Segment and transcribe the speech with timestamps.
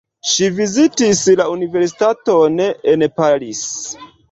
[0.27, 3.65] Ŝi vizitis la universitaton en Paris.